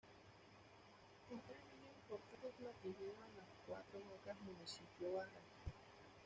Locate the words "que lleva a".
2.81-3.37